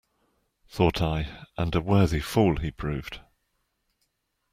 Thought 0.67 0.99
I, 0.99 1.27
and 1.59 1.75
a 1.75 1.79
worthy 1.79 2.21
fool 2.21 2.57
he 2.57 2.71
proved. 2.71 3.19